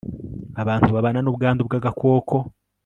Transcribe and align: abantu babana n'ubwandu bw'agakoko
abantu 0.61 0.89
babana 0.95 1.19
n'ubwandu 1.21 1.61
bw'agakoko 1.67 2.35